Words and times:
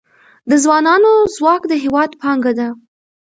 د 0.49 0.51
ځوانانو 0.63 1.11
ځواک 1.35 1.61
د 1.67 1.73
هیواد 1.83 2.11
پانګه 2.21 2.51
ده 2.59 2.67